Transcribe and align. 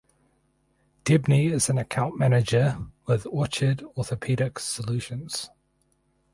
Debney 1.05 1.51
is 1.51 1.69
an 1.69 1.77
Account 1.77 2.17
Manager 2.17 2.87
with 3.05 3.27
Orchid 3.29 3.83
Orthopedic 3.95 4.57
Solutions. 4.57 5.51